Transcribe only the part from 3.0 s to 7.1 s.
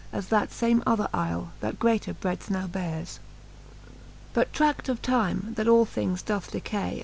VIII. But tra<^ of time, that all things doth decay.